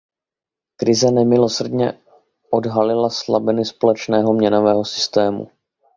[0.77, 1.93] Krize nemilosrdně
[2.51, 5.47] odhalila slabiny společného měnového systému.